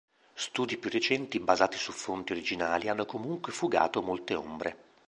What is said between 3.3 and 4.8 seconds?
fugato molte ombre.